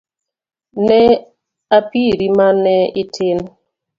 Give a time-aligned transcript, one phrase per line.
[0.87, 0.97] Ne
[1.77, 3.39] a piri mane itin